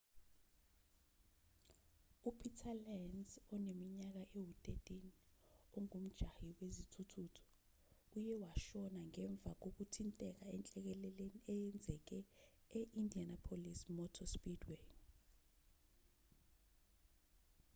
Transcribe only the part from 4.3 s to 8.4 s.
ewu-13 ongumjahi wezithuthuthu uye